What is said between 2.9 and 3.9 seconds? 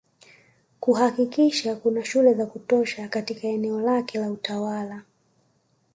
katika eneo